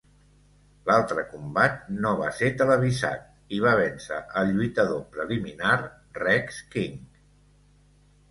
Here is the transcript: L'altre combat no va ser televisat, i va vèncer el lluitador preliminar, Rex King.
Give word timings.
L'altre 0.89 1.23
combat 1.33 1.75
no 2.05 2.13
va 2.21 2.29
ser 2.37 2.47
televisat, 2.61 3.27
i 3.57 3.61
va 3.65 3.75
vèncer 3.81 4.17
el 4.41 4.49
lluitador 4.55 5.03
preliminar, 5.17 5.77
Rex 6.23 6.59
King. 6.77 6.97